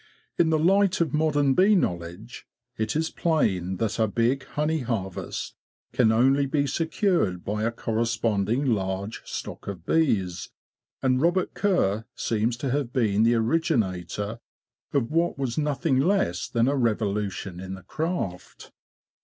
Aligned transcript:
In 0.39 0.49
the 0.49 0.57
light 0.57 0.99
of 0.99 1.13
modern 1.13 1.53
bee 1.53 1.75
knowledge, 1.75 2.47
it 2.75 2.95
is 2.95 3.11
plain 3.11 3.77
that 3.77 3.99
a 3.99 4.07
big 4.07 4.45
honey 4.45 4.79
harvest 4.79 5.53
can 5.93 6.11
only 6.11 6.47
be 6.47 6.65
secured 6.65 7.45
by 7.45 7.61
a 7.61 7.71
corresponding 7.71 8.65
large 8.65 9.21
stock 9.29 9.67
of 9.67 9.85
bees, 9.85 10.49
and 11.03 11.21
Robert 11.21 11.53
Kerr 11.53 12.05
seems 12.15 12.57
to 12.57 12.71
have 12.71 12.91
been 12.91 13.21
the 13.21 13.35
originator 13.35 14.39
of 14.91 15.11
what 15.11 15.37
was 15.37 15.59
nothing 15.59 15.99
less 15.99 16.49
than 16.49 16.67
a 16.67 16.75
revolution 16.75 17.59
in 17.59 17.75
the 17.75 17.83
craft. 17.83 18.71